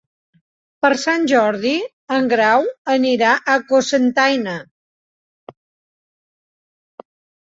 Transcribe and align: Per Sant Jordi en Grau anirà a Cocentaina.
Per 0.83 0.89
Sant 0.99 1.25
Jordi 1.31 1.73
en 2.15 2.29
Grau 2.31 2.65
anirà 2.93 3.33
a 3.55 3.57
Cocentaina. 3.73 4.55